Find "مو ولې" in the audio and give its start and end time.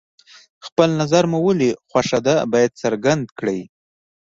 1.31-1.69